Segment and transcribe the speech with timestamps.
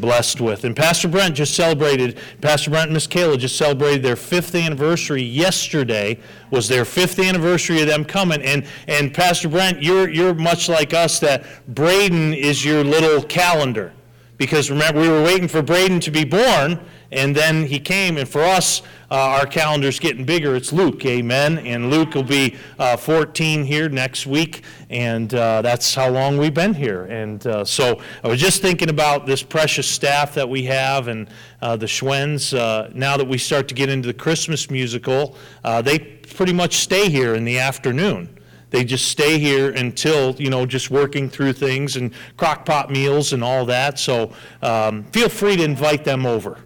[0.00, 0.64] blessed with.
[0.64, 5.22] And Pastor Brent just celebrated, Pastor Brent and Miss Kayla just celebrated their fifth anniversary
[5.22, 6.18] yesterday,
[6.50, 8.42] was their fifth anniversary of them coming.
[8.42, 11.44] And, and Pastor Brent, you're, you're much like us that
[11.74, 13.92] Braden is your little calendar.
[14.36, 16.80] Because remember, we were waiting for Braden to be born,
[17.14, 20.56] and then he came, and for us, uh, our calendar's getting bigger.
[20.56, 21.58] It's Luke, amen.
[21.58, 26.52] And Luke will be uh, 14 here next week, and uh, that's how long we've
[26.52, 27.04] been here.
[27.04, 31.28] And uh, so I was just thinking about this precious staff that we have and
[31.62, 32.58] uh, the Schwens.
[32.58, 35.36] Uh, now that we start to get into the Christmas musical,
[35.82, 38.28] they pretty much stay here in the afternoon
[38.70, 43.32] they just stay here until you know just working through things and crock pot meals
[43.32, 46.58] and all that so um, feel free to invite them over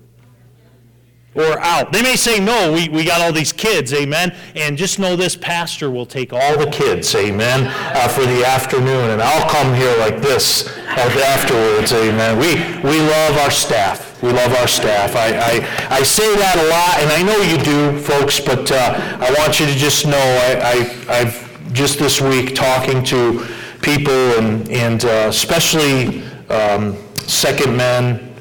[1.39, 1.93] or out.
[1.93, 4.35] They may say, no, we, we got all these kids, amen.
[4.57, 9.11] And just know this pastor will take all the kids, amen, uh, for the afternoon.
[9.11, 12.39] And I'll come here like this afterwards, amen.
[12.39, 12.55] We,
[12.89, 14.21] we love our staff.
[14.21, 15.15] We love our staff.
[15.15, 18.99] I, I, I say that a lot, and I know you do, folks, but uh,
[19.21, 23.47] I want you to just know I, I, I've just this week talking to
[23.81, 28.35] people, and, and uh, especially um, second men,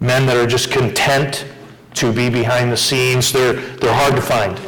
[0.00, 1.46] men that are just content
[1.94, 3.32] to be behind the scenes.
[3.32, 4.60] They're, they're hard to find.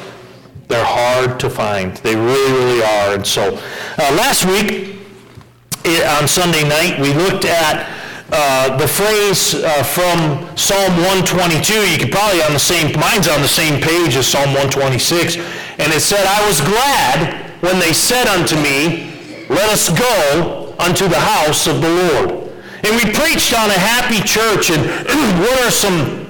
[0.69, 1.97] They're hard to find.
[1.99, 3.15] They really, really are.
[3.15, 3.57] And so
[3.99, 4.97] uh, last week
[5.85, 7.91] it, on Sunday night, we looked at
[8.33, 11.73] uh, the phrase uh, from Psalm 122.
[11.75, 15.37] You could probably on the same, mine's on the same page as Psalm 126.
[15.37, 19.13] And it said, I was glad when they said unto me,
[19.49, 22.51] let us go unto the house of the Lord.
[22.83, 24.85] And we preached on a happy church and
[25.41, 26.24] what are some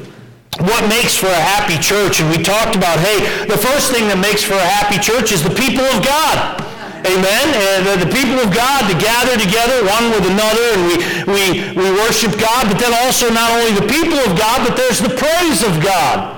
[0.62, 2.20] what makes for a happy church.
[2.20, 5.42] And we talked about, hey, the first thing that makes for a happy church is
[5.42, 6.62] the people of God.
[7.04, 7.46] Amen.
[7.52, 10.94] And the people of God to gather together one with another and we,
[11.28, 11.44] we,
[11.76, 15.12] we worship God, but then also not only the people of God, but there's the
[15.12, 16.33] praise of God.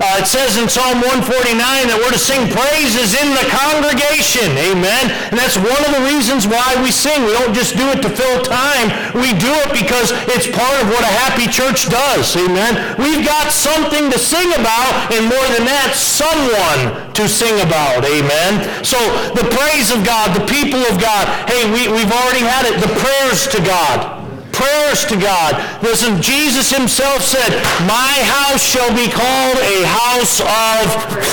[0.00, 4.48] Uh, it says in Psalm 149 that we're to sing praises in the congregation.
[4.56, 5.12] Amen.
[5.28, 7.20] And that's one of the reasons why we sing.
[7.28, 8.88] We don't just do it to fill time.
[9.12, 12.32] We do it because it's part of what a happy church does.
[12.32, 12.96] Amen.
[12.96, 18.00] We've got something to sing about, and more than that, someone to sing about.
[18.08, 18.64] Amen.
[18.80, 18.96] So
[19.36, 22.80] the praise of God, the people of God, hey, we, we've already had it.
[22.80, 24.19] The prayers to God
[24.60, 25.56] prayers to God.
[25.80, 27.48] Listen, Jesus himself said,
[27.88, 30.84] my house shall be called a house of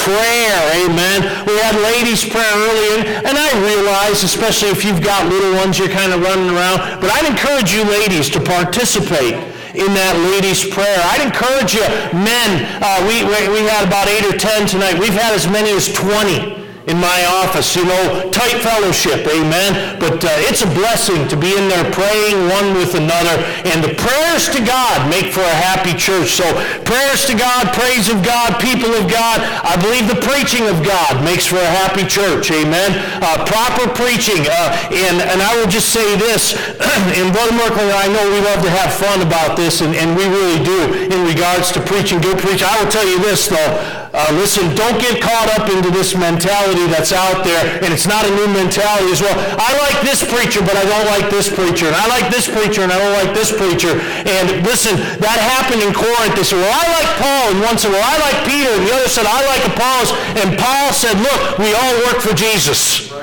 [0.07, 0.59] prayer.
[0.87, 1.27] Amen.
[1.43, 5.91] We had ladies' prayer earlier, and I realize, especially if you've got little ones, you're
[5.91, 9.35] kind of running around, but I'd encourage you ladies to participate
[9.75, 10.97] in that ladies' prayer.
[11.13, 14.97] I'd encourage you, men, uh, we, we, we had about eight or ten tonight.
[14.97, 19.99] We've had as many as 20 in my office, you know, tight fellowship, amen.
[19.99, 23.43] But uh, it's a blessing to be in there praying one with another.
[23.67, 26.39] And the prayers to God make for a happy church.
[26.39, 26.47] So
[26.87, 29.43] prayers to God, praise of God, people of God.
[29.67, 32.95] I believe the preaching of God makes for a happy church, amen.
[33.19, 34.47] Uh, proper preaching.
[34.47, 36.55] Uh, and, and I will just say this,
[37.19, 40.15] and Brother Merkel and I know we love to have fun about this, and, and
[40.15, 42.63] we really do in regards to preaching, good preaching.
[42.63, 44.06] I will tell you this, though.
[44.17, 48.25] Uh, listen, don't get caught up into this mentality that's out there, and it's not
[48.25, 49.37] a new mentality as well.
[49.61, 52.81] I like this preacher, but I don't like this preacher, and I like this preacher,
[52.81, 54.01] and I don't like this preacher.
[54.25, 56.33] And listen, that happened in Corinth.
[56.33, 58.93] They said, well, I like Paul, and one said, well, I like Peter, and the
[58.97, 60.09] other said, I like Apollos.
[60.41, 63.13] And Paul said, look, we all work for Jesus.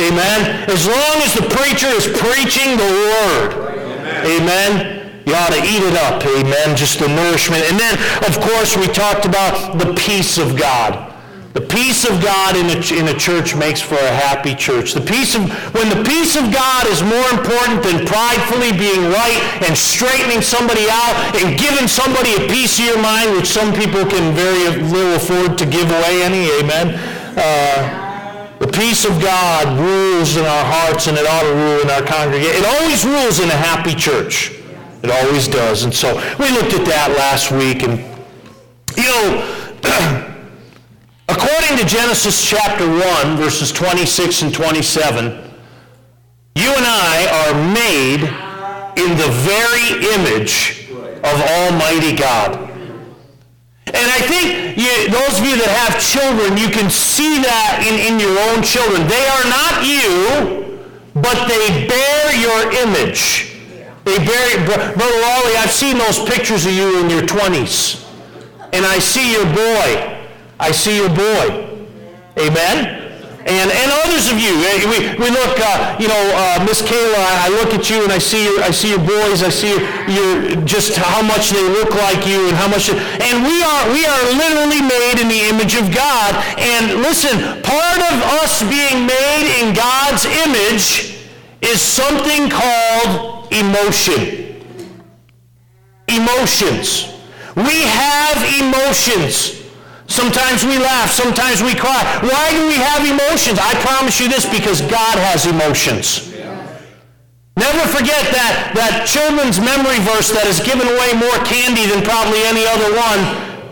[0.00, 0.64] Amen.
[0.64, 3.52] As long as the preacher is preaching the word.
[4.24, 5.07] Amen.
[5.28, 7.60] You ought to eat it up, amen, just the nourishment.
[7.68, 11.04] And then, of course, we talked about the peace of God.
[11.52, 14.94] The peace of God in a, in a church makes for a happy church.
[14.94, 15.44] The peace of,
[15.76, 19.36] when the peace of God is more important than pridefully being right
[19.68, 24.08] and straightening somebody out and giving somebody a piece of your mind, which some people
[24.08, 26.96] can very little afford to give away any, amen.
[27.36, 31.90] Uh, the peace of God rules in our hearts and it ought to rule in
[31.90, 32.64] our congregation.
[32.64, 34.57] It always rules in a happy church.
[35.02, 35.84] It always does.
[35.84, 37.82] And so we looked at that last week.
[37.82, 38.00] And,
[38.96, 39.42] you know,
[41.28, 45.26] according to Genesis chapter 1, verses 26 and 27,
[46.56, 48.26] you and I are made
[48.98, 50.90] in the very image
[51.22, 52.68] of Almighty God.
[53.86, 57.94] And I think you, those of you that have children, you can see that in,
[57.96, 59.06] in your own children.
[59.06, 60.82] They are not you,
[61.14, 63.47] but they bear your image.
[64.08, 68.08] They bury, Brother Lawley, I've seen those pictures of you in your 20s.
[68.72, 70.24] And I see your boy.
[70.58, 71.68] I see your boy.
[72.40, 73.04] Amen?
[73.44, 74.56] And, and others of you,
[74.88, 78.18] we, we look, uh, you know, uh, Miss Kayla, I look at you and I
[78.18, 81.92] see your, I see your boys, I see your, your, just how much they look
[81.94, 85.76] like you and how much, and we are, we are literally made in the image
[85.76, 86.32] of God.
[86.56, 91.24] And listen, part of us being made in God's image
[91.60, 94.62] is something called emotion.
[96.08, 97.14] Emotions.
[97.56, 99.58] We have emotions.
[100.06, 102.00] Sometimes we laugh, sometimes we cry.
[102.22, 103.58] Why do we have emotions?
[103.60, 106.32] I promise you this because God has emotions.
[107.58, 112.38] Never forget that, that children's memory verse that has given away more candy than probably
[112.46, 113.20] any other one.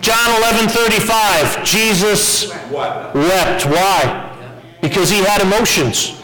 [0.02, 1.64] John 11, 35.
[1.64, 3.64] Jesus wept.
[3.66, 4.26] Why?
[4.82, 6.20] Because he had emotions.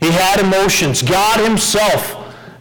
[0.00, 1.02] He had emotions.
[1.02, 2.15] God himself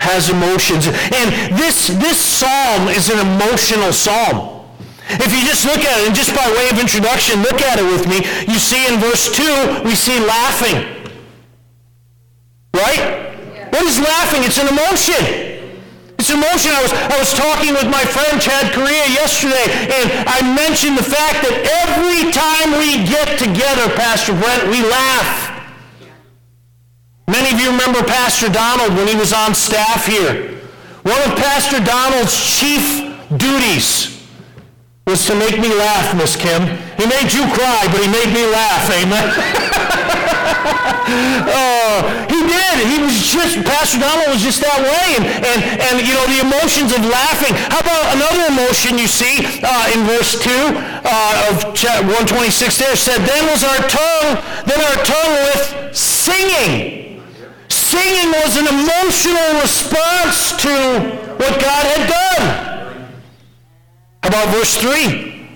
[0.06, 0.88] has emotions.
[0.88, 4.56] And this, this psalm is an emotional psalm.
[5.10, 7.86] If you just look at it, and just by way of introduction, look at it
[7.86, 10.82] with me, you see in verse 2, we see laughing.
[12.74, 12.98] Right?
[13.54, 13.70] Yeah.
[13.70, 14.42] What is laughing?
[14.44, 15.22] It's an emotion.
[16.18, 16.74] It's emotion.
[16.74, 21.06] I was, I was talking with my friend Chad Correa yesterday, and I mentioned the
[21.06, 21.54] fact that
[21.86, 25.55] every time we get together, Pastor Brent, we laugh.
[27.28, 30.62] Many of you remember Pastor Donald when he was on staff here.
[31.02, 34.16] One of Pastor Donald's chief duties
[35.08, 36.66] was to make me laugh, Miss Kim.
[36.98, 39.30] He made you cry, but he made me laugh, amen.
[41.50, 42.76] oh, he did.
[42.90, 45.18] He was just, Pastor Donald was just that way.
[45.18, 47.54] And, and, and you know, the emotions of laughing.
[47.70, 53.22] How about another emotion you see uh, in verse 2 uh, of 126 there said,
[53.26, 57.06] Then was our tongue, then our tongue with singing.
[57.70, 63.16] Singing was an emotional response to what God had done.
[64.24, 65.48] How about verse 3?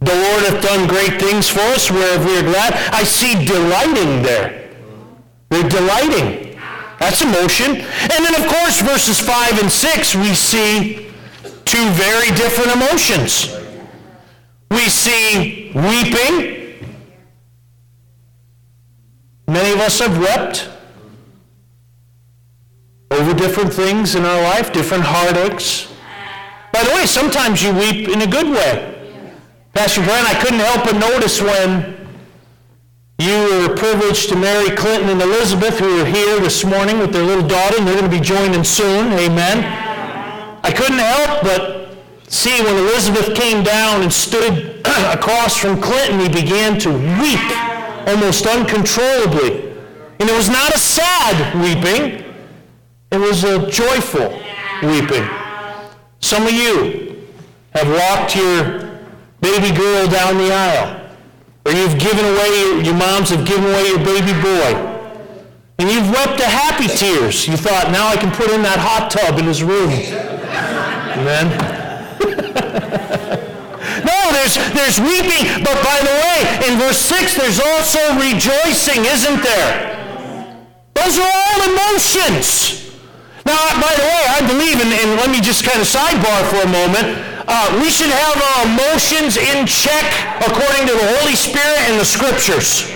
[0.00, 2.74] The Lord hath done great things for us, whereof we are glad.
[2.92, 4.70] I see delighting there.
[5.50, 6.58] We're delighting.
[6.98, 7.76] That's emotion.
[7.76, 11.06] And then, of course, verses 5 and 6, we see
[11.64, 13.54] two very different emotions.
[14.70, 16.54] We see weeping.
[19.48, 20.68] Many of us have wept
[23.16, 25.92] over different things in our life, different heartaches.
[26.72, 28.92] By the way, sometimes you weep in a good way.
[29.72, 31.96] Pastor Brent, I couldn't help but notice when
[33.18, 37.24] you were privileged to marry Clinton and Elizabeth, who are here this morning with their
[37.24, 39.12] little daughter, and they're going to be joining soon.
[39.12, 39.64] Amen.
[40.62, 41.96] I couldn't help but
[42.28, 47.40] see when Elizabeth came down and stood across from Clinton, he began to weep
[48.06, 49.72] almost uncontrollably.
[50.18, 52.25] And it was not a sad weeping,
[53.12, 54.28] it was a joyful
[54.82, 55.28] weeping.
[56.20, 57.24] Some of you
[57.70, 58.98] have walked your
[59.40, 61.08] baby girl down the aisle,
[61.64, 64.74] or you've given away, your moms have given away your baby boy,
[65.78, 67.46] and you've wept the happy tears.
[67.46, 69.90] You thought, now I can put in that hot tub in his room.
[69.90, 71.46] Amen.
[74.02, 79.42] no, there's, there's weeping, but by the way, in verse 6, there's also rejoicing, isn't
[79.42, 79.94] there?
[80.94, 82.85] Those are all emotions.
[83.46, 84.90] Now, by the way, I believe, and
[85.22, 87.14] let me just kind of sidebar for a moment,
[87.46, 90.02] uh, we should have our emotions in check
[90.42, 92.90] according to the Holy Spirit and the Scriptures.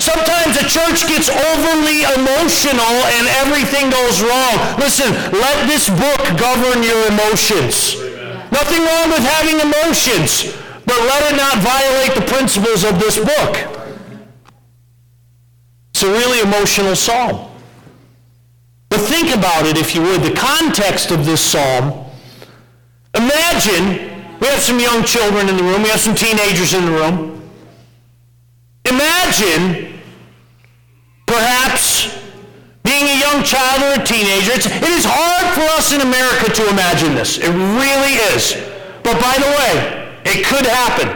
[0.00, 4.56] Sometimes the church gets overly emotional and everything goes wrong.
[4.80, 8.00] Listen, let this book govern your emotions.
[8.48, 10.56] Nothing wrong with having emotions,
[10.86, 13.52] but let it not violate the principles of this book.
[15.92, 17.47] It's a really emotional psalm.
[18.88, 22.06] But think about it, if you would, the context of this psalm.
[23.14, 26.92] Imagine, we have some young children in the room, we have some teenagers in the
[26.92, 27.42] room.
[28.84, 30.00] Imagine,
[31.26, 32.16] perhaps,
[32.82, 34.52] being a young child or a teenager.
[34.54, 37.36] It's, it is hard for us in America to imagine this.
[37.36, 38.56] It really is.
[39.04, 39.72] But by the way,
[40.24, 41.08] it could happen.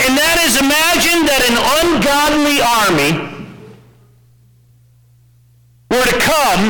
[0.00, 3.33] And that is imagine that an ungodly army
[5.94, 6.64] were to come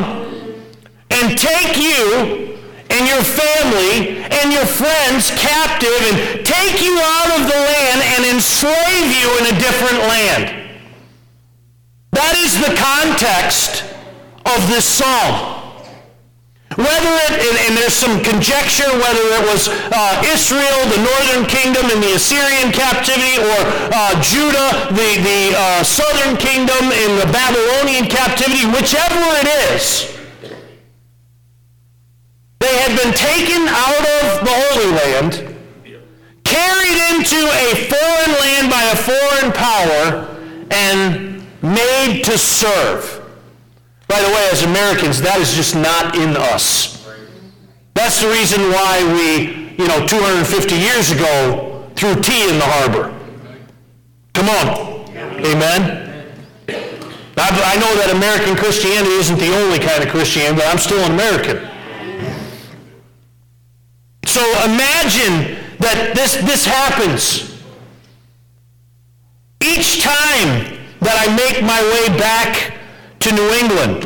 [1.11, 2.55] and take you
[2.91, 8.25] and your family and your friends captive and take you out of the land and
[8.35, 10.71] enslave you in a different land.
[12.13, 13.83] That is the context
[14.47, 15.64] of this psalm.
[16.77, 21.87] Whether it, and, and, there's some conjecture whether it was uh, Israel, the northern kingdom
[21.95, 23.61] in the Assyrian captivity, or
[23.95, 30.11] uh, Judah, the, the uh, southern kingdom in the Babylonian captivity, whichever it is,
[32.59, 35.55] they had been taken out of the Holy Land,
[36.43, 40.27] carried into a foreign land by a foreign power
[40.73, 43.14] and made to serve.
[44.09, 47.05] By the way, as Americans, that is just not in us.
[47.95, 53.15] That's the reason why we, you know, 250 years ago threw tea in the harbor.
[54.35, 54.95] Come on.
[55.45, 56.05] Amen.
[57.37, 61.13] I know that American Christianity isn't the only kind of Christianity, but I'm still an
[61.13, 61.69] American.
[64.27, 67.63] So imagine that this, this happens.
[69.63, 72.74] Each time that I make my way back
[73.25, 74.05] to New England,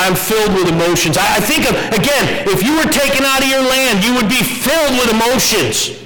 [0.00, 1.20] I'm filled with emotions.
[1.20, 4.40] I, think of, again, if you were taken out of your land, you would be
[4.40, 6.00] filled with emotions.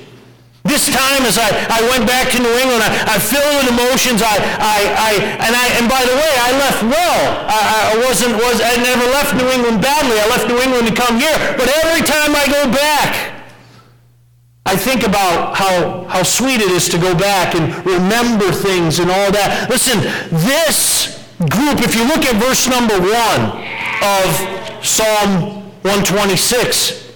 [0.66, 4.22] This time, as I, I went back to New England, I, I filled with emotions.
[4.26, 7.22] I, I, I, and, I, and by the way, I left well.
[7.46, 10.18] I, I wasn't, was, I never left New England badly.
[10.18, 11.38] I left New England to come here.
[11.54, 13.44] But every time I go back,
[14.66, 19.10] I think about how, how sweet it is to go back and remember things and
[19.10, 19.68] all that.
[19.68, 20.00] Listen,
[20.30, 23.42] this group, if you look at verse number one
[24.02, 27.12] of Psalm 126,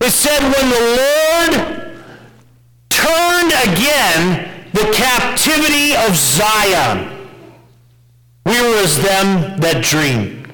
[0.00, 1.92] it said, when the Lord
[2.88, 7.28] turned again the captivity of Zion.
[8.44, 10.46] We were as them that dream.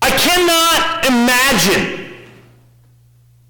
[0.00, 2.24] I cannot imagine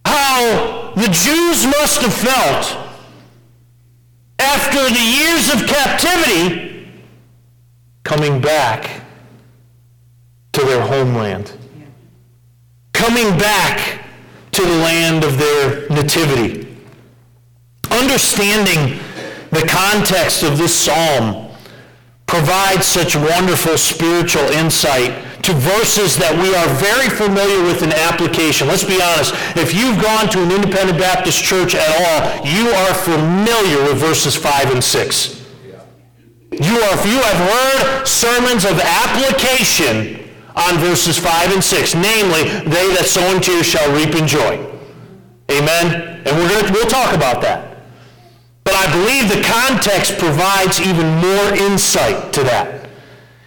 [0.04, 2.84] how the Jews must have felt
[4.38, 6.73] after the years of captivity
[8.04, 9.02] coming back
[10.52, 11.52] to their homeland,
[12.92, 14.04] coming back
[14.52, 16.64] to the land of their nativity
[18.00, 18.98] understanding
[19.50, 21.48] the context of this psalm
[22.26, 28.66] provides such wonderful spiritual insight to verses that we are very familiar with in application.
[28.66, 29.34] Let's be honest.
[29.56, 34.34] If you've gone to an independent Baptist church at all, you are familiar with verses
[34.34, 35.43] 5 and 6.
[36.62, 42.86] You, are, you have heard sermons of application on verses 5 and 6, namely, they
[42.94, 44.60] that sow in tears shall reap in joy.
[45.50, 46.22] Amen?
[46.24, 47.78] And we're gonna, we'll talk about that.
[48.62, 52.88] But I believe the context provides even more insight to that.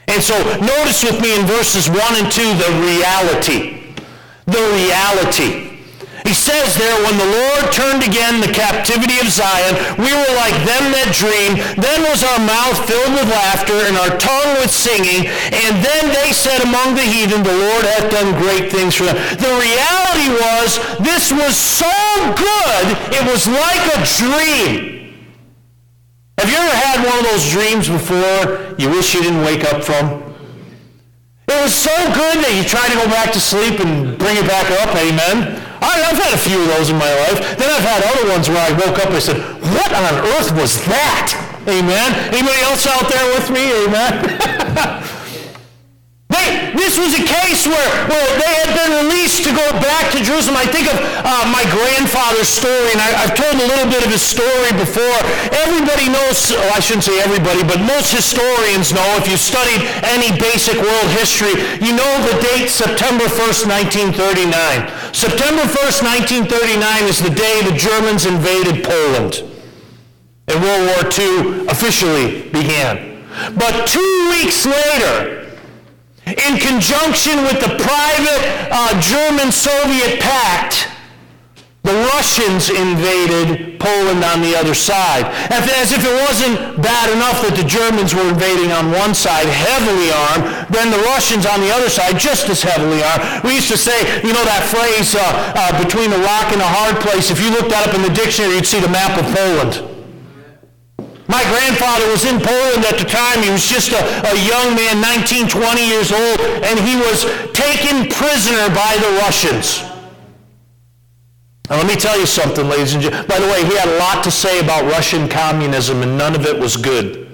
[0.08, 3.94] And so notice with me in verses 1 and 2 the reality.
[4.46, 5.67] The reality.
[6.28, 10.60] He says there, when the Lord turned again the captivity of Zion, we were like
[10.68, 11.56] them that dream.
[11.80, 15.32] Then was our mouth filled with laughter and our tongue with singing.
[15.56, 19.16] And then they said among the heathen, the Lord hath done great things for them.
[19.40, 21.96] The reality was, this was so
[22.36, 25.24] good, it was like a dream.
[26.44, 29.80] Have you ever had one of those dreams before you wish you didn't wake up
[29.80, 30.28] from?
[31.48, 34.44] It was so good that you try to go back to sleep and bring it
[34.44, 35.64] back up, amen?
[35.82, 37.58] I, have had a few of those in my life.
[37.58, 39.40] Then I've had other ones where I woke up and said,
[39.76, 41.34] what on earth was that?
[41.68, 42.10] Amen?
[42.32, 43.74] Anybody else out there with me?
[43.86, 45.08] Amen?
[46.78, 50.62] This was a case where, where they had been released to go back to Jerusalem.
[50.62, 50.94] I think of
[51.26, 55.18] uh, my grandfather's story, and I, have told a little bit of his story before.
[55.66, 60.30] Everybody knows, well, I shouldn't say everybody, but most historians know, if you studied any
[60.38, 63.66] basic world history, you know the date September 1st,
[64.14, 64.54] 1939.
[65.18, 69.42] September 1st, 1939 is the day the Germans invaded Poland.
[70.46, 73.26] And World War II officially began.
[73.58, 75.37] But two weeks later,
[76.28, 80.92] in conjunction with the private uh, German-Soviet pact,
[81.88, 85.24] the Russians invaded Poland on the other side.
[85.48, 90.12] As if it wasn't bad enough that the Germans were invading on one side, heavily
[90.12, 93.48] armed, then the Russians on the other side, just as heavily armed.
[93.48, 96.68] We used to say, you know that phrase, uh, uh, between the rock and the
[96.68, 99.24] hard place, if you looked that up in the dictionary, you'd see the map of
[99.32, 99.97] Poland.
[101.28, 103.44] My grandfather was in Poland at the time.
[103.44, 108.08] He was just a, a young man, 19, 20 years old, and he was taken
[108.08, 109.84] prisoner by the Russians.
[111.70, 113.28] Now, let me tell you something, ladies and gentlemen.
[113.28, 116.46] By the way, he had a lot to say about Russian communism, and none of
[116.46, 117.28] it was good.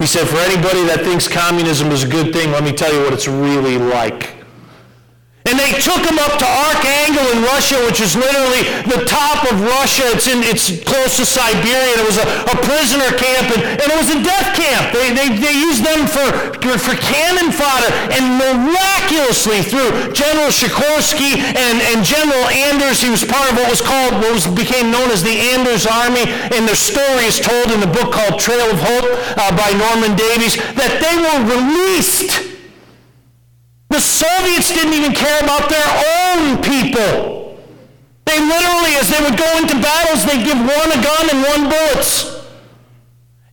[0.00, 3.00] He said, for anybody that thinks communism is a good thing, let me tell you
[3.00, 4.35] what it's really like.
[5.46, 9.62] And they took him up to Arkhangelsk in Russia, which is literally the top of
[9.62, 10.02] Russia.
[10.14, 12.02] It's, in, it's close to Siberia.
[12.02, 14.92] It was a, a prisoner camp, and, and, it was a death camp.
[14.92, 16.26] They, they, they used them for,
[16.78, 17.90] for cannon fodder.
[18.10, 23.80] And miraculously, through General Sikorski and, and General Anders, he was part of what was
[23.80, 27.80] called, what was, became known as the Anders Army, and their story is told in
[27.80, 32.45] the book called Trail of Hope uh, by Norman Davies, that they were released
[33.88, 35.88] the Soviets didn't even care about their
[36.20, 37.58] own people.
[38.26, 41.62] They literally, as they would go into battles, they'd give one a gun and one
[41.70, 42.36] bullets.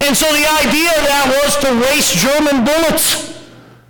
[0.02, 3.32] And so the idea of that was to waste German bullets.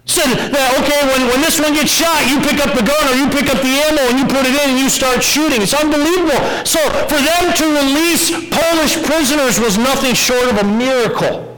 [0.06, 3.16] Said that, okay, when, when this one gets shot, you pick up the gun or
[3.16, 5.64] you pick up the ammo and you put it in and you start shooting.
[5.64, 6.38] It's unbelievable.
[6.68, 11.53] So for them to release Polish prisoners was nothing short of a miracle.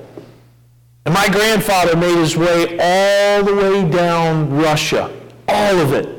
[1.05, 5.11] And my grandfather made his way all the way down Russia,
[5.47, 6.09] all of it,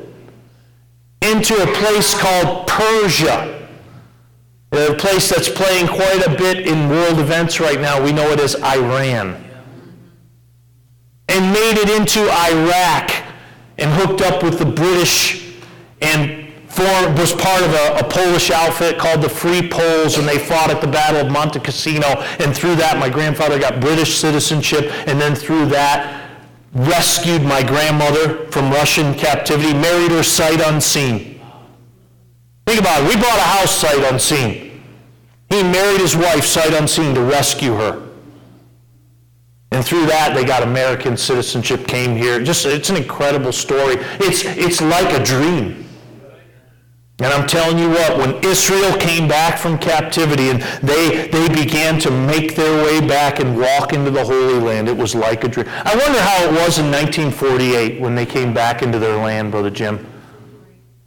[1.21, 3.53] into a place called Persia.
[4.71, 8.01] A place that's playing quite a bit in world events right now.
[8.03, 9.43] We know it as Iran.
[11.29, 13.11] And made it into Iraq
[13.77, 15.55] and hooked up with the British
[16.01, 16.46] and
[16.79, 20.81] was part of a, a, Polish outfit called the Free Poles, and they fought at
[20.81, 22.07] the Battle of Monte Cassino.
[22.39, 26.29] And through that, my grandfather got British citizenship, and then through that,
[26.73, 31.41] rescued my grandmother from Russian captivity, married her sight unseen.
[32.65, 33.09] Think about it.
[33.09, 34.83] We bought a house sight unseen.
[35.49, 38.03] He married his wife sight unseen to rescue her.
[39.71, 42.41] And through that, they got American citizenship, came here.
[42.41, 43.95] Just, it's an incredible story.
[44.19, 45.86] It's, it's like a dream.
[47.19, 51.99] And I'm telling you what, when Israel came back from captivity and they, they began
[52.01, 55.47] to make their way back and walk into the Holy Land, it was like a
[55.47, 55.65] dream.
[55.67, 59.71] I wonder how it was in 1948 when they came back into their land, Brother
[59.71, 60.05] Jim.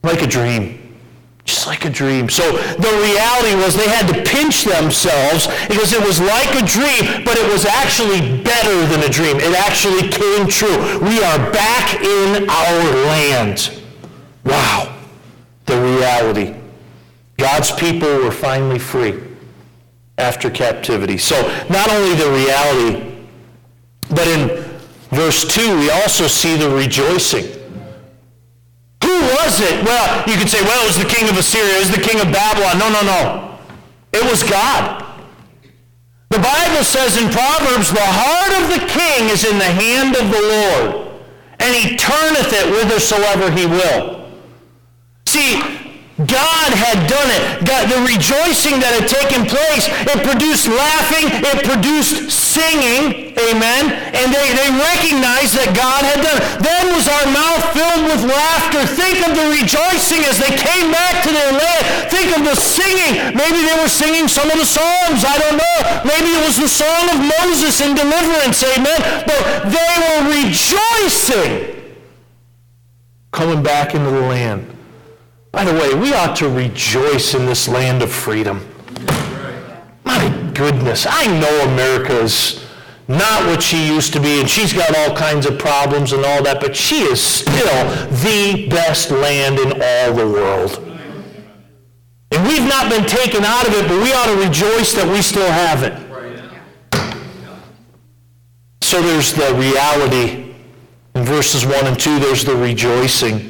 [0.02, 0.97] Like a dream.
[1.45, 2.29] Just like a dream.
[2.29, 7.25] So the reality was they had to pinch themselves because it was like a dream,
[7.25, 9.37] but it was actually better than a dream.
[9.37, 10.76] It actually came true.
[10.99, 13.81] We are back in our land.
[14.45, 14.97] Wow
[15.71, 16.55] the reality.
[17.39, 19.19] God's people were finally free
[20.19, 21.17] after captivity.
[21.17, 23.27] So not only the reality,
[24.11, 24.49] but in
[25.11, 27.47] verse 2, we also see the rejoicing.
[29.03, 29.85] Who was it?
[29.85, 32.21] Well, you could say, well, it was the king of Assyria, it was the king
[32.21, 32.79] of Babylon.
[32.79, 33.59] No, no, no.
[34.12, 35.07] It was God.
[36.29, 40.31] The Bible says in Proverbs, the heart of the king is in the hand of
[40.31, 41.09] the Lord,
[41.59, 44.20] and he turneth it whithersoever he will.
[45.31, 45.63] See,
[46.27, 47.63] God had done it.
[47.63, 54.27] God, the rejoicing that had taken place, it produced laughing, it produced singing, amen, and
[54.35, 56.45] they, they recognized that God had done it.
[56.66, 58.83] Then was our mouth filled with laughter.
[58.90, 62.11] Think of the rejoicing as they came back to their land.
[62.11, 63.38] Think of the singing.
[63.38, 65.23] Maybe they were singing some of the Psalms.
[65.23, 65.79] I don't know.
[66.11, 68.99] Maybe it was the song of Moses in deliverance, amen,
[69.31, 71.71] but they were rejoicing
[73.31, 74.80] coming back into the land.
[75.53, 78.67] By the way, we ought to rejoice in this land of freedom.
[80.05, 82.65] My goodness, I know America's
[83.09, 86.43] not what she used to be, and she's got all kinds of problems and all
[86.45, 87.85] that, but she is still
[88.23, 90.79] the best land in all the world.
[92.31, 95.21] And we've not been taken out of it, but we ought to rejoice that we
[95.23, 95.93] still have it.
[98.81, 100.55] So there's the reality.
[101.17, 103.50] In verses 1 and 2, there's the rejoicing.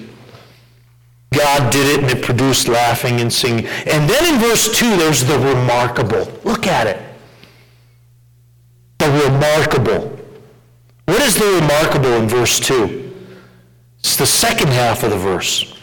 [1.32, 3.66] God did it and it produced laughing and singing.
[3.66, 6.30] And then in verse 2, there's the remarkable.
[6.44, 7.00] Look at it.
[8.98, 10.18] The remarkable.
[11.06, 13.12] What is the remarkable in verse 2?
[14.00, 15.76] It's the second half of the verse.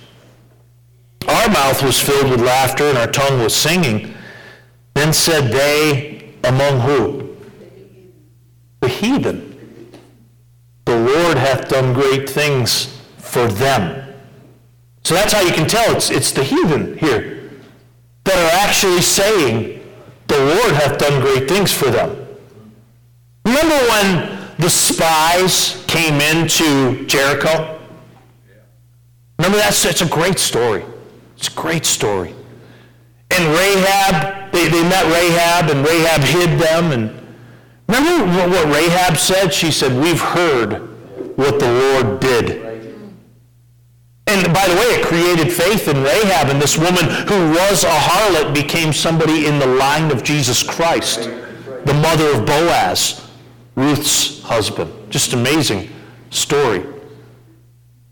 [1.27, 4.13] Our mouth was filled with laughter and our tongue was singing.
[4.93, 7.35] Then said they among who?
[8.81, 9.91] The heathen.
[10.85, 14.06] The Lord hath done great things for them.
[15.07, 17.49] So that's how you can tell it's, it's the heathen here
[18.25, 19.81] that are actually saying,
[20.27, 22.27] the Lord hath done great things for them.
[23.45, 27.79] Remember when the spies came into Jericho?
[29.39, 30.83] Remember that's it's a great story.
[31.37, 32.35] It's a great story.
[33.31, 36.91] And Rahab, they, they met Rahab, and Rahab hid them.
[36.91, 37.11] And
[37.87, 39.53] remember what Rahab said?
[39.53, 40.81] She said, We've heard
[41.37, 42.66] what the Lord did
[44.45, 47.87] and by the way, it created faith in Rahab, and this woman who was a
[47.87, 51.21] harlot became somebody in the line of Jesus Christ,
[51.85, 53.29] the mother of Boaz,
[53.75, 54.91] Ruth's husband.
[55.09, 55.89] Just amazing
[56.29, 56.79] story.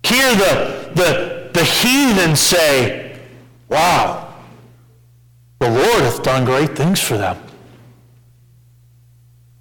[0.03, 3.19] Here the, the, the heathen say,
[3.69, 4.35] wow,
[5.59, 7.37] the Lord hath done great things for them.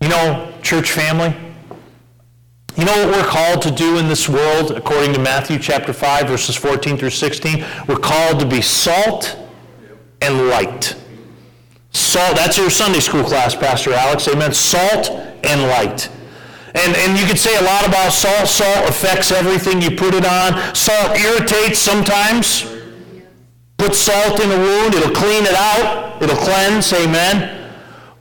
[0.01, 1.35] You know, church family,
[2.77, 6.27] you know what we're called to do in this world, according to Matthew chapter 5,
[6.27, 7.65] verses 14 through 16?
[7.87, 9.37] We're called to be salt
[10.21, 10.97] and light.
[11.93, 14.27] Salt, that's your Sunday school class, Pastor Alex.
[14.27, 14.53] Amen.
[14.53, 15.11] Salt
[15.45, 16.11] and light.
[16.75, 18.49] And, and you could say a lot about salt.
[18.49, 20.75] Salt affects everything you put it on.
[20.75, 22.65] Salt irritates sometimes.
[23.77, 27.64] put salt in a wound, it'll clean it out, it'll cleanse, amen.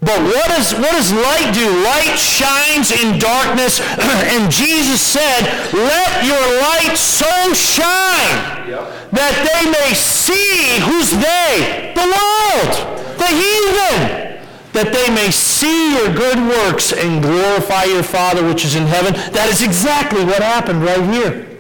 [0.04, 1.63] But what does, what does light do?
[1.84, 3.80] Light shines in darkness,
[4.36, 8.68] and Jesus said, Let your light so shine
[9.16, 11.94] that they may see who's they?
[11.96, 12.74] The world,
[13.16, 18.76] the heathen, that they may see your good works and glorify your Father which is
[18.76, 19.13] in heaven.
[19.32, 21.53] That is exactly what happened right here.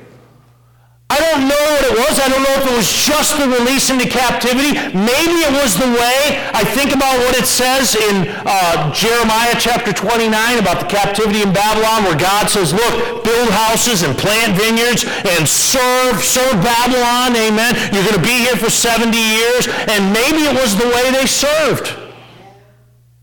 [1.13, 2.17] I don't know what it was.
[2.17, 4.73] I don't know if it was just the release into captivity.
[4.97, 6.41] Maybe it was the way.
[6.57, 11.53] I think about what it says in uh, Jeremiah chapter 29 about the captivity in
[11.53, 15.05] Babylon where God says, look, build houses and plant vineyards
[15.37, 17.37] and serve, serve Babylon.
[17.37, 17.77] Amen.
[17.93, 19.69] You're going to be here for 70 years.
[19.69, 22.02] And maybe it was the way they served.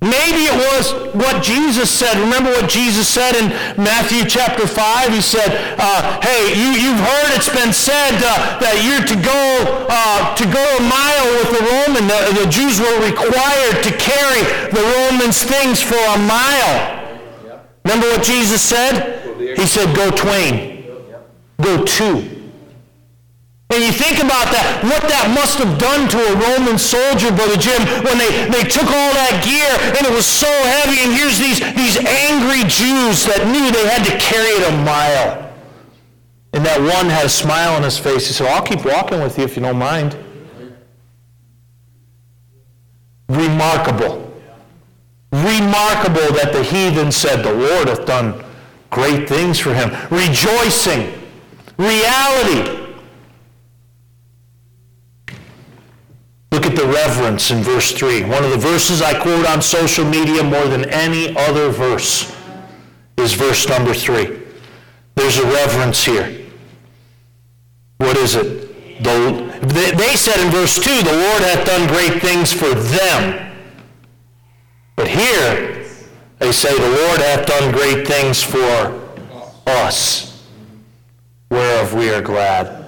[0.00, 2.16] Maybe it was what Jesus said.
[2.16, 5.12] Remember what Jesus said in Matthew chapter 5?
[5.12, 9.86] He said, uh, hey, you, you've heard it's been said uh, that you're to go,
[9.92, 12.08] uh, to go a mile with the Roman.
[12.08, 14.40] The, the Jews were required to carry
[14.72, 17.60] the Romans' things for a mile.
[17.84, 19.20] Remember what Jesus said?
[19.36, 20.88] He said, go twain.
[21.60, 22.39] Go two.
[23.70, 27.54] And you think about that, what that must have done to a Roman soldier, Brother
[27.54, 31.38] Jim, when they, they took all that gear and it was so heavy, and here's
[31.38, 35.54] these, these angry Jews that knew they had to carry it a mile.
[36.52, 38.26] And that one had a smile on his face.
[38.26, 40.18] He said, I'll keep walking with you if you don't mind.
[43.28, 44.26] Remarkable.
[45.30, 48.44] Remarkable that the heathen said, The Lord hath done
[48.90, 49.90] great things for him.
[50.10, 51.14] Rejoicing.
[51.78, 52.79] Reality.
[56.60, 58.24] Look at the reverence in verse 3.
[58.24, 62.36] One of the verses I quote on social media more than any other verse
[63.16, 64.38] is verse number 3.
[65.14, 66.38] There's a reverence here.
[67.96, 69.02] What is it?
[69.02, 73.54] The, they, they said in verse 2, the Lord hath done great things for them.
[74.96, 75.86] But here,
[76.40, 79.00] they say, the Lord hath done great things for
[79.66, 80.46] us,
[81.48, 82.79] whereof we are glad.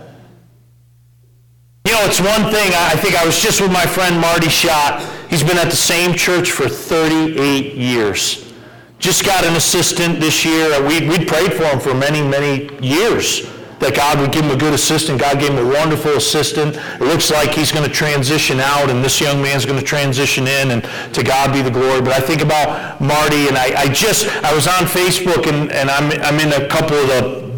[1.85, 5.03] You know, it's one thing, I think I was just with my friend Marty Schott.
[5.29, 8.53] He's been at the same church for 38 years.
[9.01, 10.81] Just got an assistant this year.
[10.87, 14.57] We, we prayed for him for many, many years that God would give him a
[14.57, 15.21] good assistant.
[15.21, 16.77] God gave him a wonderful assistant.
[16.77, 20.47] It looks like he's going to transition out, and this young man's going to transition
[20.47, 22.01] in, and to God be the glory.
[22.01, 25.91] But I think about Marty, and I, I just, I was on Facebook, and, and
[25.91, 27.52] I'm, I'm in a couple of the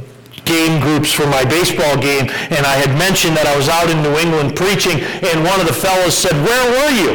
[0.55, 3.99] game groups for my baseball game, and I had mentioned that I was out in
[4.07, 7.13] New England preaching, and one of the fellows said, where were you?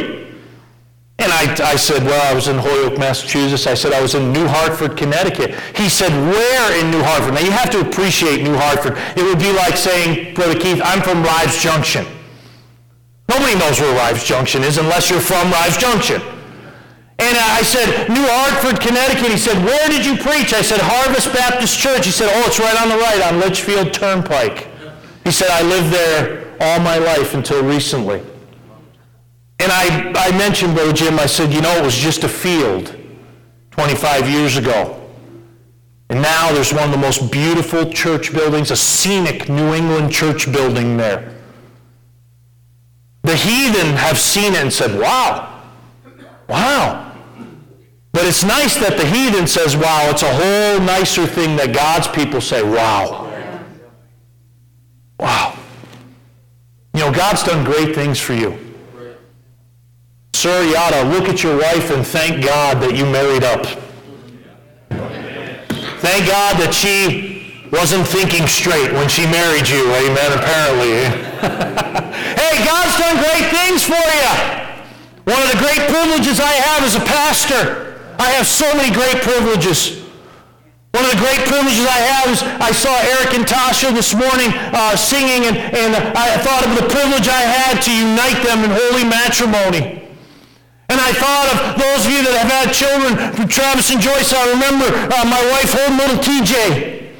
[1.20, 3.66] And I, I said, well, I was in Holyoke, Massachusetts.
[3.66, 5.52] I said, I was in New Hartford, Connecticut.
[5.76, 7.34] He said, where in New Hartford?
[7.34, 8.96] Now, you have to appreciate New Hartford.
[9.20, 12.06] It would be like saying, Brother Keith, I'm from Rives Junction.
[13.28, 16.22] Nobody knows where Rives Junction is unless you're from Rives Junction.
[17.20, 19.30] And I said, New Hartford, Connecticut.
[19.30, 20.54] He said, where did you preach?
[20.54, 22.06] I said, Harvest Baptist Church.
[22.06, 24.68] He said, oh, it's right on the right on Litchfield Turnpike.
[25.24, 28.20] He said, I lived there all my life until recently.
[29.58, 32.96] And I, I mentioned, Brother Jim, I said, you know, it was just a field
[33.72, 34.96] 25 years ago.
[36.08, 40.50] And now there's one of the most beautiful church buildings, a scenic New England church
[40.50, 41.36] building there.
[43.22, 45.62] The heathen have seen it and said, wow,
[46.48, 47.09] wow.
[48.12, 50.08] But it's nice that the heathen says, wow.
[50.10, 53.26] It's a whole nicer thing that God's people say, wow.
[55.18, 55.56] Wow.
[56.94, 58.58] You know, God's done great things for you.
[60.34, 63.66] Sir, you ought to look at your wife and thank God that you married up.
[66.00, 69.84] Thank God that she wasn't thinking straight when she married you.
[69.92, 71.04] Amen, apparently.
[72.40, 74.32] hey, God's done great things for you.
[75.28, 77.89] One of the great privileges I have as a pastor
[78.20, 80.04] I have so many great privileges.
[80.92, 84.52] One of the great privileges I have is I saw Eric and Tasha this morning
[84.76, 88.76] uh, singing, and, and I thought of the privilege I had to unite them in
[88.76, 90.04] holy matrimony.
[90.92, 94.36] And I thought of those of you that have had children, from Travis and Joyce,
[94.36, 97.16] I remember uh, my wife holding little TJ.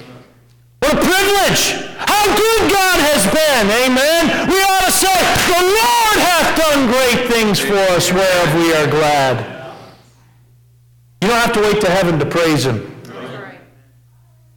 [0.84, 1.80] What a privilege.
[1.96, 3.64] How good God has been.
[3.88, 4.52] Amen.
[4.52, 5.16] We ought to say,
[5.48, 9.59] the Lord hath done great things for us whereof we are glad.
[11.20, 12.78] You don't have to wait to heaven to praise him.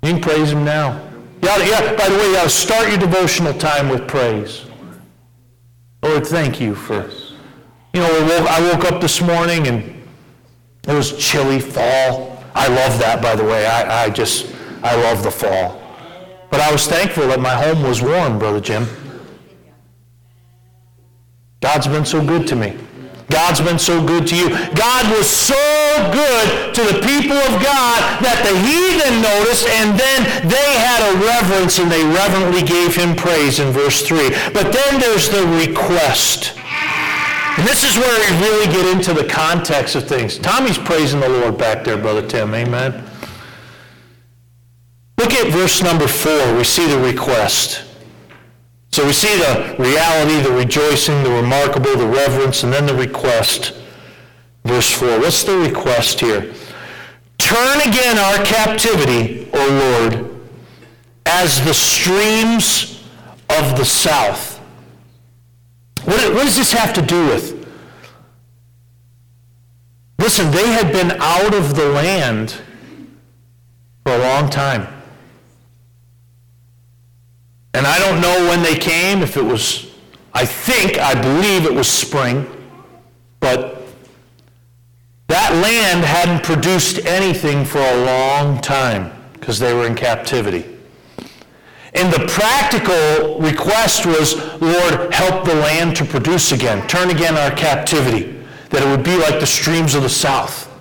[0.02, 1.02] You can praise him now.
[1.41, 4.65] Yeah, yeah, by the way, you to start your devotional time with praise.
[6.02, 7.10] Lord, thank you for,
[7.93, 9.84] you know, I woke up this morning and
[10.88, 12.43] it was chilly fall.
[12.56, 13.65] I love that, by the way.
[13.65, 15.82] I, I just, I love the fall.
[16.49, 18.86] But I was thankful that my home was warm, Brother Jim.
[21.62, 22.78] God's been so good to me.
[23.34, 24.50] God's been so good to you.
[24.78, 25.58] God was so
[26.13, 31.17] good to the people of God that the heathen noticed and then they had a
[31.17, 34.30] reverence and they reverently gave him praise in verse 3.
[34.54, 36.54] But then there's the request.
[37.58, 40.38] And this is where we really get into the context of things.
[40.38, 42.54] Tommy's praising the Lord back there, Brother Tim.
[42.54, 43.04] Amen.
[45.17, 46.56] Look at verse number 4.
[46.56, 47.92] We see the request.
[48.93, 53.73] So we see the reality, the rejoicing, the remarkable, the reverence, and then the request.
[54.65, 55.19] Verse 4.
[55.19, 56.53] What's the request here?
[57.39, 60.39] Turn again our captivity, O Lord,
[61.25, 63.03] as the streams
[63.49, 64.60] of the south.
[66.06, 67.67] What, what does this have to do with?
[70.19, 72.62] Listen, they had been out of the land
[74.06, 75.03] for a long time.
[77.73, 79.91] And I don't know when they came, if it was,
[80.33, 82.45] I think, I believe it was spring,
[83.39, 83.83] but
[85.27, 90.69] that land hadn't produced anything for a long time because they were in captivity.
[91.95, 96.88] And the practical request was, Lord, help the land to produce again.
[96.88, 100.71] Turn again our captivity, that it would be like the streams of the south.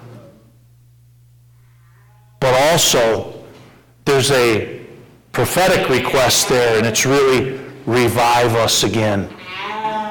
[2.41, 3.45] But also,
[4.05, 4.82] there's a
[5.33, 9.29] prophetic request there, and it's really revive us again.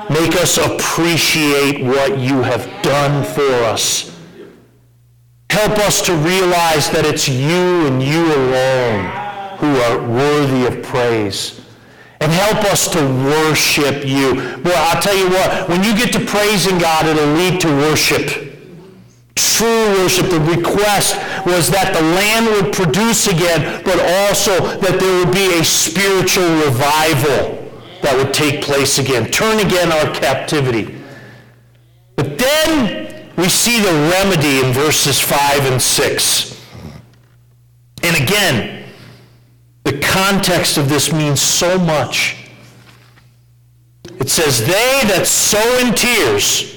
[0.09, 4.19] Make us appreciate what you have done for us.
[5.51, 9.05] Help us to realize that it's you and you alone
[9.57, 11.61] who are worthy of praise.
[12.19, 14.33] And help us to worship you.
[14.57, 18.50] Boy, I'll tell you what, when you get to praising God, it'll lead to worship
[19.41, 25.25] true worship, the request was that the land would produce again, but also that there
[25.25, 27.57] would be a spiritual revival
[28.01, 29.29] that would take place again.
[29.31, 30.95] Turn again our captivity.
[32.15, 36.65] But then we see the remedy in verses 5 and 6.
[38.03, 38.85] And again,
[39.83, 42.37] the context of this means so much.
[44.19, 46.70] It says, They that sow in tears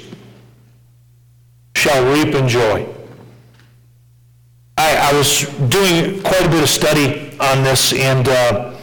[1.84, 2.86] shall reap in joy.
[4.78, 8.74] I, I was doing quite a bit of study on this, and uh,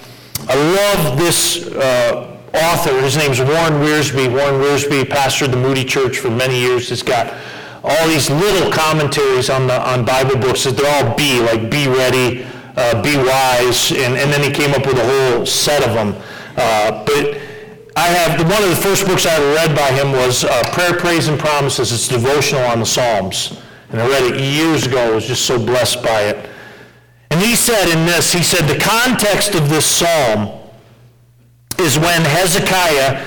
[0.48, 3.02] I love this uh, author.
[3.02, 4.32] His name is Warren Wiersbe.
[4.32, 6.90] Warren Wiersbe pastored the Moody Church for many years.
[6.90, 7.34] He's got
[7.84, 10.66] all these little commentaries on the on Bible books.
[10.66, 12.46] That they're all B, like be ready,
[12.78, 16.14] uh, be wise, and, and then he came up with a whole set of them.
[16.56, 17.42] Uh, but
[17.96, 20.94] I have, one of the first books I ever read by him was uh, Prayer,
[20.94, 21.92] Praise, and Promises.
[21.92, 23.62] It's devotional on the Psalms.
[23.90, 25.12] And I read it years ago.
[25.12, 26.50] I was just so blessed by it.
[27.32, 30.58] And he said in this, he said, the context of this psalm
[31.80, 33.26] is when Hezekiah,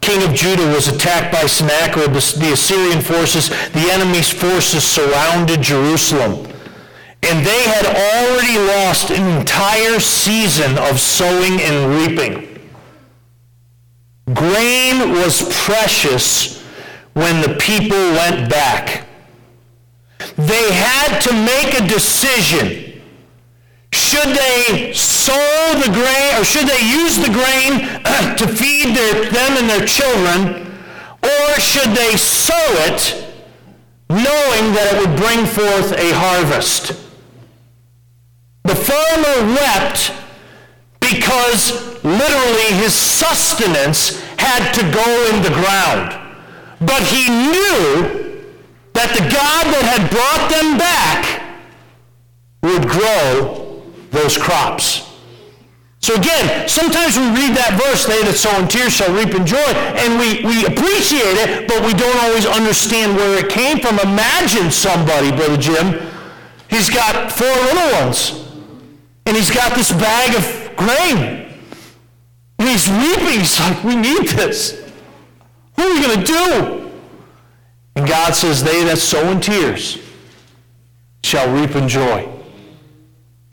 [0.00, 3.48] king of Judah, was attacked by Sennacherib, the Assyrian forces.
[3.48, 6.46] The enemy's forces surrounded Jerusalem.
[7.22, 12.53] And they had already lost an entire season of sowing and reaping.
[14.32, 16.62] Grain was precious
[17.12, 19.06] when the people went back.
[20.36, 23.02] They had to make a decision.
[23.92, 27.80] Should they sow the grain, or should they use the grain
[28.38, 30.72] to feed their, them and their children,
[31.22, 33.30] or should they sow it
[34.08, 37.00] knowing that it would bring forth a harvest?
[38.64, 40.12] The farmer wept
[41.10, 46.20] because literally his sustenance had to go in the ground.
[46.80, 48.34] But he knew
[48.92, 51.42] that the God that had brought them back
[52.62, 55.10] would grow those crops.
[56.00, 59.46] So again, sometimes we read that verse, they that sow in tears shall reap in
[59.46, 59.56] joy,
[59.96, 63.96] and we, we appreciate it, but we don't always understand where it came from.
[63.98, 66.04] Imagine somebody, Brother Jim,
[66.68, 68.44] he's got four little ones,
[69.24, 71.52] and he's got this bag of grain.
[72.58, 73.40] And he's weeping.
[73.40, 74.82] He's like, we need this.
[75.74, 76.90] What are we going to do?
[77.96, 79.98] And God says, they that sow in tears
[81.22, 82.28] shall reap in joy.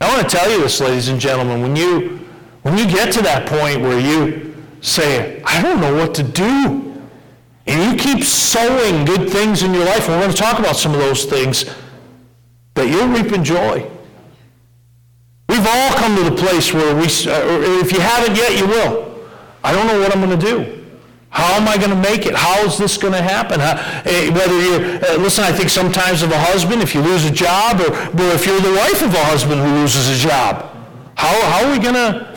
[0.00, 2.20] I want to tell you this, ladies and gentlemen, when you,
[2.62, 6.92] when you get to that point where you say, I don't know what to do,
[7.66, 10.74] and you keep sowing good things in your life, and we're going to talk about
[10.74, 11.64] some of those things,
[12.74, 13.88] that you'll reap in joy.
[15.52, 19.20] We've all come to the place where we, uh, if you haven't yet, you will.
[19.62, 20.82] I don't know what I'm going to do.
[21.28, 22.34] How am I going to make it?
[22.34, 23.60] How is this going to happen?
[23.60, 23.74] How,
[24.06, 27.30] eh, whether you're, uh, listen, I think sometimes of a husband, if you lose a
[27.30, 30.74] job, or, or if you're the wife of a husband who loses a job,
[31.16, 32.34] how, how are we going to,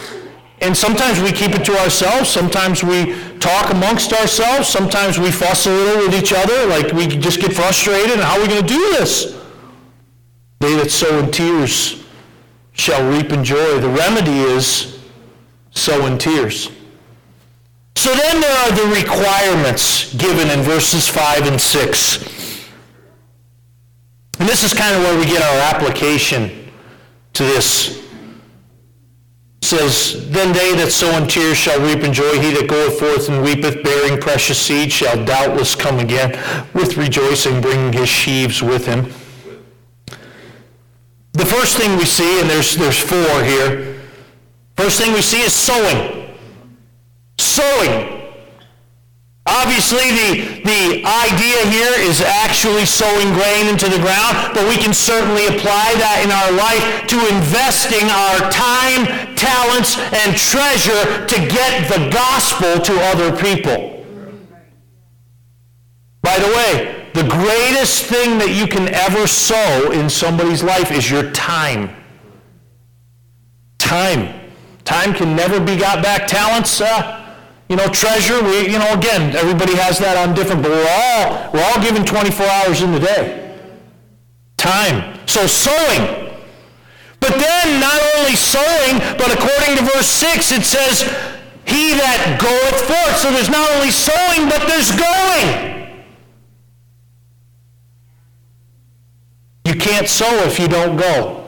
[0.60, 4.67] and sometimes we keep it to ourselves, sometimes we talk amongst ourselves.
[4.67, 8.38] Sometimes we fuss a little with each other, like we just get frustrated, and how
[8.38, 9.39] are we going to do this?
[10.60, 12.04] They that sow in tears
[12.75, 13.79] shall reap in joy.
[13.79, 14.99] The remedy is
[15.71, 16.71] sow in tears.
[17.95, 22.69] So then there are the requirements given in verses 5 and 6.
[24.39, 26.71] And this is kind of where we get our application
[27.33, 27.99] to this.
[29.61, 32.39] It says, Then they that sow in tears shall reap in joy.
[32.39, 36.31] He that goeth forth and weepeth, bearing precious seed, shall doubtless come again
[36.73, 39.11] with rejoicing, bringing his sheaves with him.
[41.36, 44.02] The first thing we see, and there's, there's four here,
[44.78, 46.26] first thing we see is sowing
[47.38, 48.12] sowing.
[49.45, 54.93] Obviously, the, the idea here is actually sowing grain into the ground, but we can
[54.93, 61.88] certainly apply that in our life to investing our time, talents, and treasure to get
[61.88, 64.04] the gospel to other people.
[66.24, 71.10] By the way, the greatest thing that you can ever sow in somebody's life is
[71.10, 71.89] your time.
[73.78, 74.51] Time.
[74.84, 76.28] Time can never be got back.
[76.28, 77.23] Talents, uh,
[77.69, 81.54] you know, treasure, we, you know, again, everybody has that on different, but we're all,
[81.54, 83.56] we're all given 24 hours in the day.
[84.58, 85.17] Time.
[85.25, 86.36] So sowing.
[87.21, 91.08] But then not only sowing, but according to verse 6, it says,
[91.63, 93.17] he that goeth forth.
[93.23, 95.74] So there's not only sowing, but there's going.
[99.65, 101.43] You can't sow if you don't go.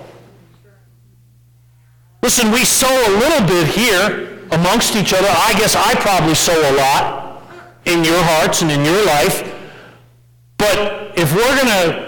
[2.24, 5.28] Listen, we sow a little bit here amongst each other.
[5.30, 7.44] I guess I probably sow a lot
[7.86, 9.54] in your hearts and in your life.
[10.58, 12.08] But if we're to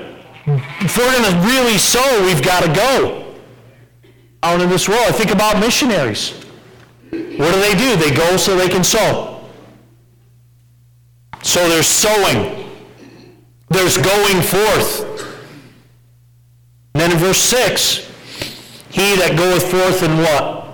[0.82, 3.36] if we're to really sow, we've got to go
[4.42, 5.04] out in this world.
[5.08, 6.32] I think about missionaries.
[7.12, 7.96] What do they do?
[7.96, 9.48] They go so they can sow.
[11.44, 12.68] So there's sowing.
[13.70, 15.29] There's going forth.
[16.94, 18.10] And then in verse 6,
[18.90, 20.66] he that goeth forth in what?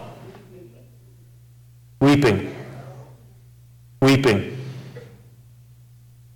[1.99, 2.55] Weeping.
[4.01, 4.57] Weeping.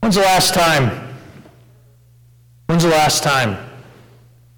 [0.02, 1.08] When's the last time?
[2.68, 3.58] When's the last time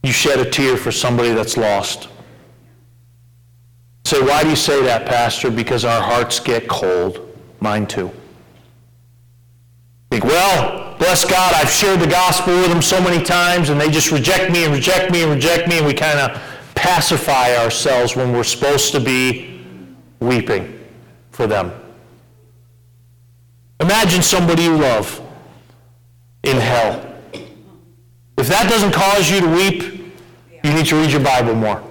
[0.04, 2.10] you shed a tear for somebody that's lost?
[4.06, 5.52] Say, why do you say that, Pastor?
[5.52, 7.28] Because our hearts get cold.
[7.60, 8.12] Mine too.
[10.10, 10.81] Think, well,
[11.12, 14.50] bless God, I've shared the gospel with them so many times, and they just reject
[14.50, 16.42] me and reject me and reject me, and we kind of
[16.74, 19.60] pacify ourselves when we're supposed to be
[20.22, 20.80] weeping
[21.32, 21.70] for them.
[23.82, 25.22] Imagine somebody you love
[26.44, 27.14] in hell.
[28.38, 30.14] If that doesn't cause you to weep,
[30.64, 31.84] you need to read your Bible more.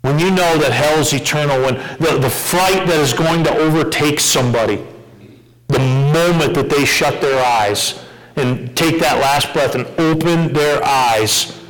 [0.00, 3.56] When you know that hell is eternal, when the, the fright that is going to
[3.58, 4.84] overtake somebody,
[6.12, 8.04] moment that they shut their eyes
[8.36, 11.60] and take that last breath and open their eyes,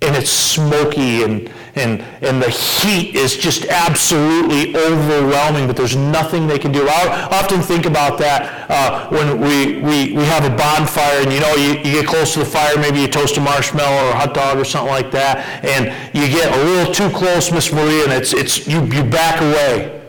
[0.00, 6.46] and it's smoky and and, and the heat is just absolutely overwhelming, but there's nothing
[6.46, 6.86] they can do.
[6.86, 11.40] I often think about that uh, when we, we, we have a bonfire and you
[11.40, 14.16] know, you, you get close to the fire, maybe you toast a marshmallow or a
[14.16, 18.04] hot dog or something like that, and you get a little too close, Miss Maria,
[18.04, 20.01] and it's, it's, you, you back away.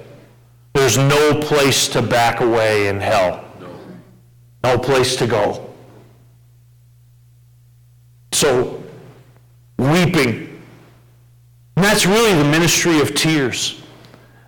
[0.74, 3.46] There's no place to back away in hell.
[4.64, 5.70] No place to go.
[8.32, 8.82] So,
[9.78, 10.54] weeping
[11.76, 13.82] and that's really the ministry of tears.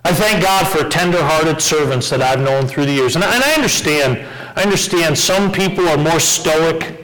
[0.03, 3.15] I thank God for tender-hearted servants that I've known through the years.
[3.15, 7.03] And I, and I understand, I understand some people are more stoic.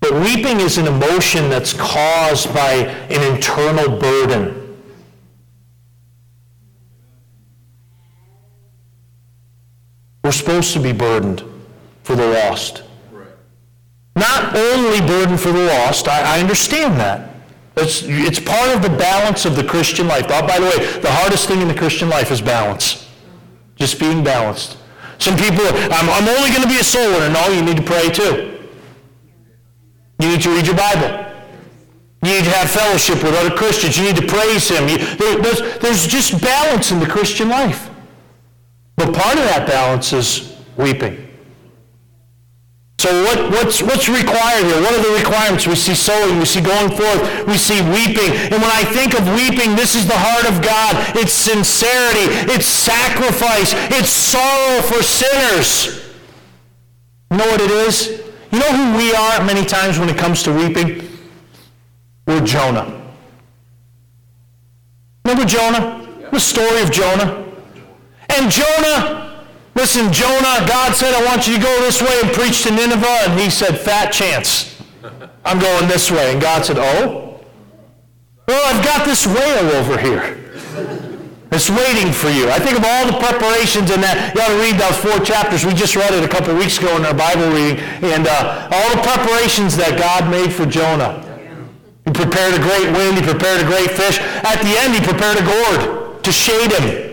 [0.00, 2.72] But weeping is an emotion that's caused by
[3.08, 4.57] an internal burden.
[10.28, 11.42] We're supposed to be burdened
[12.02, 12.82] for the lost.
[14.14, 17.34] Not only burdened for the lost, I, I understand that.
[17.78, 20.26] It's, it's part of the balance of the Christian life.
[20.28, 23.08] Oh, by the way, the hardest thing in the Christian life is balance.
[23.76, 24.76] Just being balanced.
[25.16, 27.30] Some people, I'm, I'm only going to be a soul winner.
[27.30, 28.68] No, you need to pray too.
[30.20, 31.24] You need to read your Bible.
[32.22, 33.96] You need to have fellowship with other Christians.
[33.96, 34.90] You need to praise Him.
[34.90, 37.87] You, there, there's, there's just balance in the Christian life.
[38.98, 41.24] But part of that balance is weeping.
[42.98, 44.80] So what, what's, what's required here?
[44.82, 45.68] What are the requirements?
[45.68, 48.34] We see sowing, we see going forth, we see weeping.
[48.50, 50.96] And when I think of weeping, this is the heart of God.
[51.14, 56.10] It's sincerity, it's sacrifice, it's sorrow for sinners.
[57.30, 58.20] You know what it is?
[58.50, 61.08] You know who we are many times when it comes to weeping?
[62.26, 63.00] We're Jonah.
[65.24, 66.28] Remember Jonah?
[66.32, 67.47] The story of Jonah?
[68.36, 69.28] And Jonah
[69.78, 73.30] Listen, Jonah, God said, I want you to go this way and preach to Nineveh.
[73.30, 74.82] And he said, fat chance.
[75.44, 76.32] I'm going this way.
[76.32, 77.38] And God said, oh?
[78.48, 80.34] Well, I've got this whale over here.
[81.52, 82.50] It's waiting for you.
[82.50, 84.34] I think of all the preparations in that.
[84.34, 85.64] You ought to read those four chapters.
[85.64, 87.78] We just read it a couple weeks ago in our Bible reading.
[88.02, 91.22] And uh, all the preparations that God made for Jonah.
[92.04, 93.14] He prepared a great wind.
[93.14, 94.18] He prepared a great fish.
[94.42, 97.07] At the end, he prepared a gourd to shade him.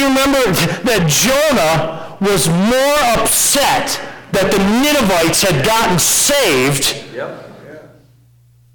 [0.00, 0.50] You remember
[0.88, 4.00] that Jonah was more upset
[4.32, 6.96] that the Ninevites had gotten saved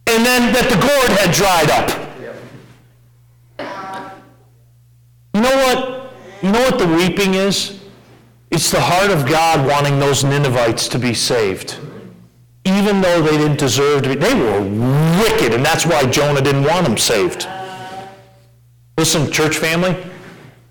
[0.08, 1.90] and then that the gourd had dried up.
[5.34, 6.14] You know what?
[6.44, 7.82] You know what the weeping is?
[8.52, 11.80] It's the heart of God wanting those Ninevites to be saved.
[12.66, 14.16] Even though they didn't deserve to be.
[14.16, 17.48] They were wicked, and that's why Jonah didn't want them saved.
[18.98, 19.98] Listen, church family,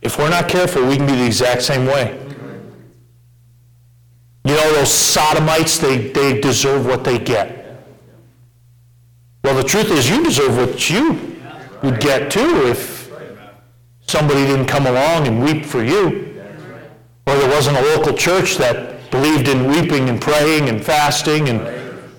[0.04, 2.20] if we're not careful, we can be the exact same way.
[4.44, 7.82] You know, those sodomites, they, they deserve what they get.
[9.42, 11.38] Well, the truth is, you deserve what you
[11.82, 13.10] would get too if
[14.06, 16.42] somebody didn't come along and weep for you.
[17.26, 22.10] Or there wasn't a local church that believed in weeping and praying and fasting and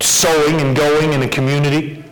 [0.00, 2.02] sowing and going in a community.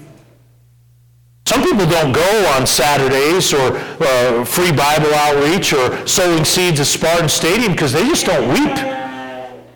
[1.54, 6.86] Some people don't go on Saturdays or uh, free Bible outreach or sowing seeds at
[6.86, 8.74] Spartan Stadium because they just don't weep.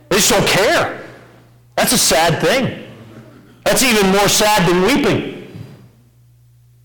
[0.09, 1.07] They just don't care.
[1.77, 2.85] That's a sad thing.
[3.65, 5.47] That's even more sad than weeping.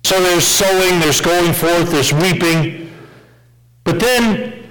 [0.04, 2.94] So there's sowing, there's going forth, there's weeping.
[3.86, 4.64] But then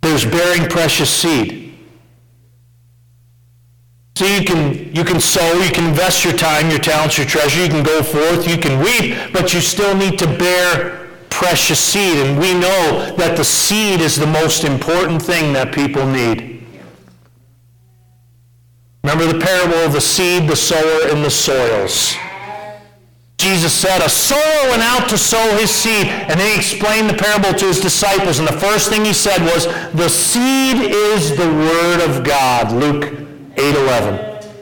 [0.00, 1.55] there's bearing precious seed.
[4.16, 7.62] So you can, you can sow, you can invest your time, your talents, your treasure,
[7.62, 12.16] you can go forth, you can weep, but you still need to bear precious seed.
[12.26, 16.64] And we know that the seed is the most important thing that people need.
[19.04, 22.16] Remember the parable of the seed, the sower, and the soils.
[23.36, 27.14] Jesus said, a sower went out to sow his seed, and then he explained the
[27.22, 31.52] parable to his disciples, and the first thing he said was, the seed is the
[31.52, 32.72] word of God.
[32.72, 33.25] Luke
[33.56, 34.54] 8.11.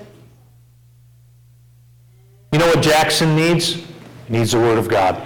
[2.52, 3.74] You know what Jackson needs?
[3.74, 3.82] He
[4.28, 5.20] needs the Word of God.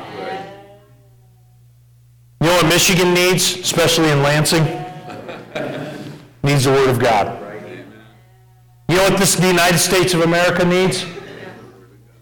[2.40, 4.64] You know what Michigan needs, especially in Lansing?
[6.42, 7.38] needs the Word of God.
[8.88, 11.04] You know what this, the United States of America needs?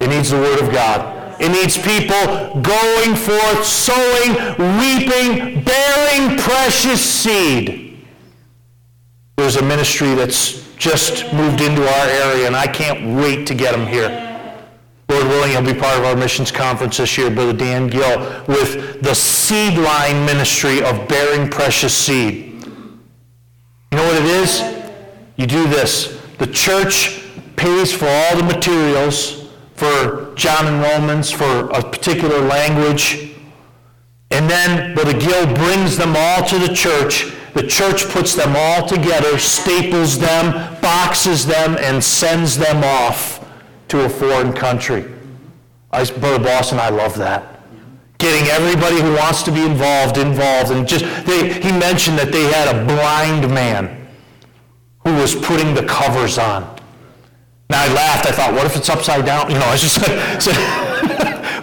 [0.01, 1.41] It needs the Word of God.
[1.41, 4.33] It needs people going forth, sowing,
[4.79, 8.05] reaping, bearing precious seed.
[9.37, 13.73] There's a ministry that's just moved into our area, and I can't wait to get
[13.73, 14.23] them here.
[15.09, 18.19] Lord willing, he'll be part of our missions conference this year, Brother Dan Gill,
[18.49, 22.65] with the seed line ministry of bearing precious seed.
[23.93, 24.63] You know what it is?
[25.37, 26.21] You do this.
[26.39, 27.23] The church
[27.57, 33.35] pays for all the materials for John and Romans, for a particular language,
[34.31, 38.87] and then Brother Gill brings them all to the church the church puts them all
[38.87, 40.53] together, staples them,
[40.83, 43.43] boxes them, and sends them off
[43.89, 45.07] to a foreign country.
[45.91, 47.63] I, Brother Boston, I love that.
[48.19, 50.71] Getting everybody who wants to be involved, involved.
[50.71, 54.07] And just, they, he mentioned that they had a blind man
[55.05, 56.63] who was putting the covers on.
[57.71, 58.27] Now I laughed.
[58.27, 59.49] I thought, what if it's upside down?
[59.51, 59.97] You know, I just
[60.47, 60.96] like,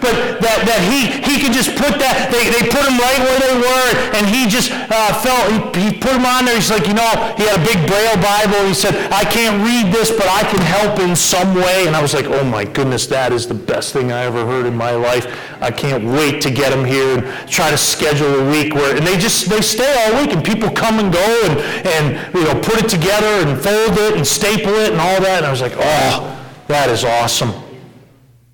[0.04, 3.40] but that, that he, he could just put that, they, they put him right where
[3.40, 6.54] they were, and he just uh, felt, he, he put him on there.
[6.54, 7.08] He's like, you know,
[7.40, 8.60] he had a big Braille Bible.
[8.68, 11.88] He said, I can't read this, but I can help in some way.
[11.88, 14.66] And I was like, oh my goodness, that is the best thing I ever heard
[14.66, 15.26] in my life.
[15.62, 19.06] I can't wait to get him here and try to schedule a week where, and
[19.06, 22.60] they just, they stay all week, and people come and go and, and you know,
[22.60, 25.38] put it together and fold it and staple it and all that.
[25.38, 26.30] And I was like, oh,
[26.68, 27.63] that is awesome.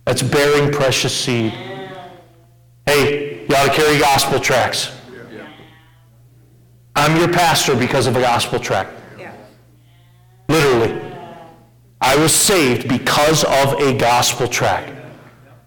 [0.05, 1.53] That's bearing precious seed.
[2.87, 4.91] Hey, you ought to carry gospel tracts.
[6.97, 8.93] I'm your pastor because of a gospel tract.
[10.49, 11.01] Literally.
[12.01, 14.91] I was saved because of a gospel tract.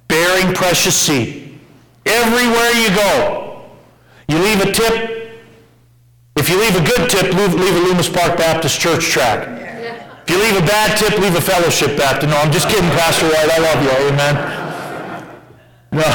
[0.07, 1.59] Bearing precious seed.
[2.05, 3.65] Everywhere you go.
[4.27, 5.43] You leave a tip.
[6.35, 9.62] If you leave a good tip, leave, leave a Loomis Park Baptist Church tract.
[10.23, 12.31] If you leave a bad tip, leave a fellowship Baptist.
[12.31, 13.49] No, I'm just kidding, Pastor White.
[13.51, 13.91] I love you.
[14.07, 14.35] Amen.
[15.91, 16.07] No.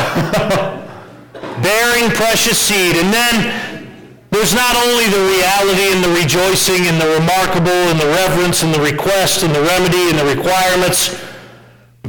[1.63, 2.97] Bearing precious seed.
[2.97, 8.07] And then there's not only the reality and the rejoicing and the remarkable and the
[8.07, 11.21] reverence and the request and the remedy and the requirements.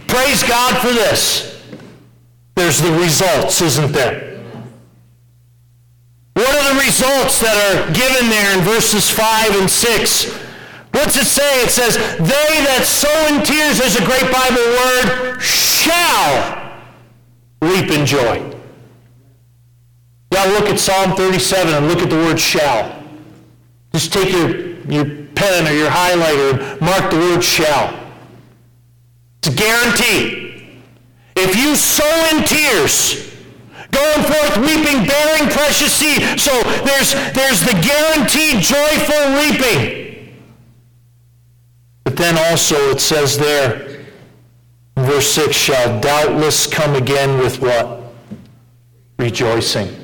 [0.08, 1.62] Praise God for this.
[2.56, 4.40] There's the results, isn't there?
[6.34, 10.49] What are the results that are given there in verses 5 and 6?
[10.92, 11.64] What's it say?
[11.64, 16.82] It says, they that sow in tears, there's a great Bible word, shall
[17.62, 18.44] reap in joy.
[20.32, 23.04] Now look at Psalm 37 and look at the word shall.
[23.94, 27.94] Just take your, your pen or your highlighter and mark the word shall.
[29.40, 30.80] It's a guarantee.
[31.36, 33.30] If you sow in tears,
[33.92, 36.40] going forth weeping, bearing precious seed.
[36.40, 36.52] So
[36.84, 40.09] there's, there's the guaranteed joyful reaping.
[42.20, 44.06] Then also it says there,
[44.98, 48.04] verse 6, shall doubtless come again with what?
[49.18, 49.99] Rejoicing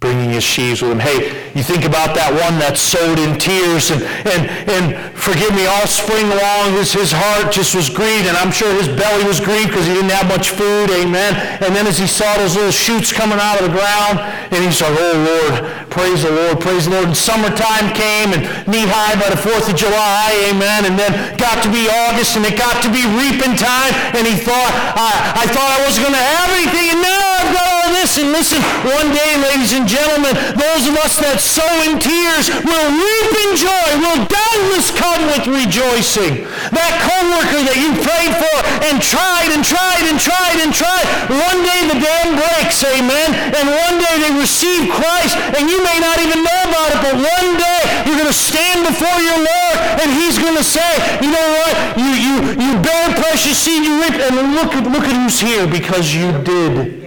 [0.00, 0.98] bringing his sheaves with him.
[0.98, 5.68] Hey, you think about that one that sowed in tears and, and, and forgive me,
[5.68, 9.44] all spring long his, his heart just was grieved and I'm sure his belly was
[9.44, 11.36] grieved because he didn't have much food, amen.
[11.60, 14.80] And then as he saw those little shoots coming out of the ground and he's
[14.80, 17.12] like, oh Lord, praise the Lord, praise the Lord.
[17.12, 20.88] And summertime came and knee high by the 4th of July, amen.
[20.88, 24.40] And then got to be August and it got to be reaping time and he
[24.40, 28.30] thought, I, I thought I wasn't going to have anything and now I've got And
[28.30, 33.32] listen, one day, ladies and gentlemen, those of us that sow in tears will reap
[33.34, 36.46] in joy, will doubtless come with rejoicing.
[36.70, 41.66] That coworker that you prayed for and tried and tried and tried and tried, one
[41.66, 46.22] day the dam breaks, amen, and one day they receive Christ, and you may not
[46.22, 50.08] even know about it, but one day you're going to stand before your Lord, and
[50.14, 54.14] he's going to say, you know what, you, you, you bear precious seed, you reap,
[54.14, 56.99] and look look at who's here because you did.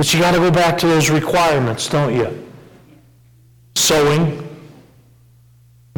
[0.00, 2.50] But you got to go back to those requirements, don't you?
[3.74, 4.48] Sowing,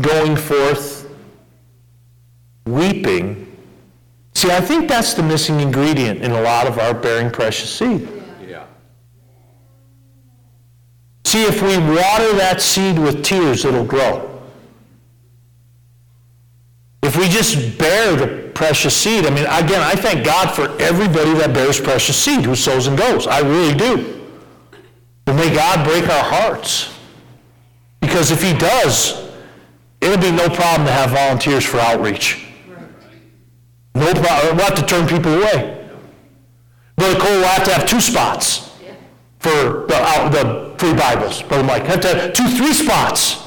[0.00, 1.08] going forth,
[2.66, 3.56] weeping.
[4.34, 8.08] See, I think that's the missing ingredient in a lot of our bearing precious seed.
[8.44, 8.64] Yeah.
[11.24, 14.42] See, if we water that seed with tears, it'll grow.
[17.04, 21.34] If we just bear the precious seed, I mean, again, I thank God for everybody
[21.34, 23.26] that bears precious seed who sows and goes.
[23.26, 24.22] I really do.
[25.24, 26.96] But may God break our hearts.
[28.00, 29.28] Because if he does,
[30.00, 32.46] it'll be no problem to have volunteers for outreach.
[33.96, 34.26] No problem.
[34.30, 35.88] Uh, we'll have to turn people away.
[36.94, 38.70] Brother Cole will have to have two spots
[39.40, 41.42] for the, out, the free Bibles.
[41.42, 43.41] Brother Mike, have to have two, three spots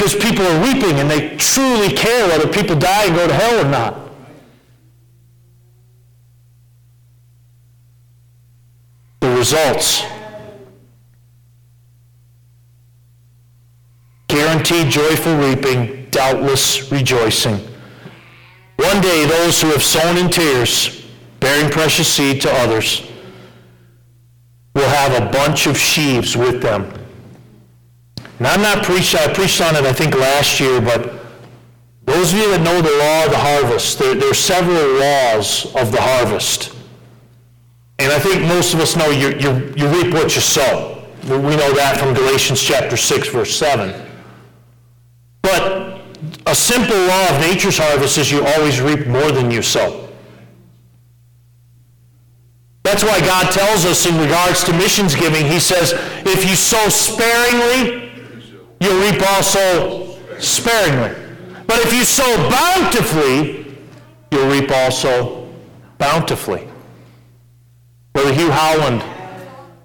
[0.00, 3.66] because people are weeping and they truly care whether people die and go to hell
[3.66, 4.10] or not.
[9.20, 10.02] The results.
[14.28, 17.56] Guaranteed joyful reaping, doubtless rejoicing.
[18.76, 21.04] One day, those who have sown in tears,
[21.40, 23.06] bearing precious seed to others,
[24.74, 26.99] will have a bunch of sheaves with them
[28.40, 31.12] and I'm not preaching, I preached on it, I think, last year, but
[32.06, 35.66] those of you that know the law of the harvest, there, there are several laws
[35.76, 36.74] of the harvest.
[37.98, 41.04] And I think most of us know you, you, you reap what you sow.
[41.24, 44.08] We know that from Galatians chapter 6, verse 7.
[45.42, 46.00] But
[46.46, 50.08] a simple law of nature's harvest is you always reap more than you sow.
[52.84, 55.92] That's why God tells us in regards to missions giving, he says,
[56.24, 57.99] if you sow sparingly,
[58.80, 61.14] you'll reap also sparingly.
[61.66, 63.76] But if you sow bountifully,
[64.30, 65.48] you'll reap also
[65.98, 66.66] bountifully.
[68.12, 69.04] Brother Hugh Howland,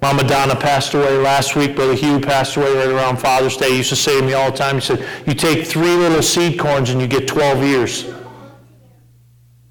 [0.01, 1.75] Mama Donna passed away last week.
[1.75, 3.71] Brother Hugh passed away right around Father's Day.
[3.71, 6.21] He used to say to me all the time, he said, you take three little
[6.21, 8.13] seed corns and you get 12 years.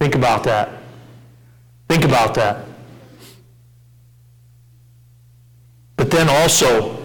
[0.01, 0.70] Think about that.
[1.89, 2.64] Think about that.
[5.97, 7.03] But then also,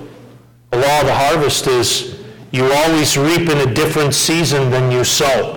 [0.71, 2.19] the law of the harvest is
[2.51, 5.55] you always reap in a different season than you sow.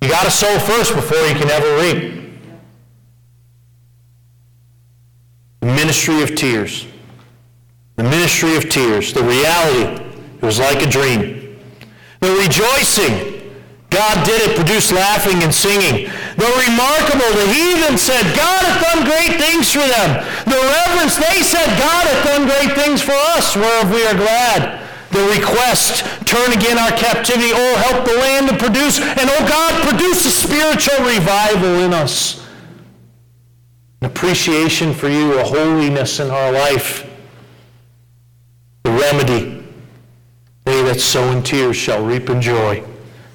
[0.00, 2.32] You got to sow first before you can ever reap.
[5.60, 6.86] The ministry of tears.
[7.96, 9.14] The ministry of tears.
[9.14, 10.04] The reality.
[10.36, 11.58] It was like a dream.
[12.20, 13.33] The rejoicing
[13.94, 16.10] God did it, produced laughing and singing.
[16.34, 20.18] The remarkable, the heathen said, God hath done great things for them.
[20.50, 24.82] The reverence, they said, God hath done great things for us, whereof we are glad.
[25.10, 29.88] The request, turn again our captivity, oh, help the land to produce, and oh God,
[29.88, 32.44] produce a spiritual revival in us.
[34.00, 37.08] An appreciation for you, a holiness in our life.
[38.82, 39.64] The remedy,
[40.64, 42.84] they that sow in tears shall reap in joy.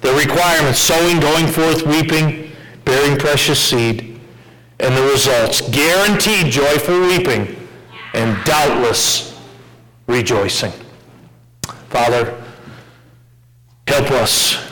[0.00, 2.50] The requirements, sowing, going forth, weeping,
[2.84, 4.18] bearing precious seed.
[4.80, 5.60] and the results.
[5.68, 7.54] Guaranteed joyful weeping
[8.14, 9.38] and doubtless
[10.06, 10.72] rejoicing.
[11.90, 12.42] Father,
[13.86, 14.69] help us